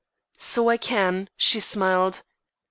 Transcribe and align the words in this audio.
"So 0.39 0.67
I 0.71 0.77
can," 0.77 1.29
she 1.37 1.59
smiled. 1.59 2.23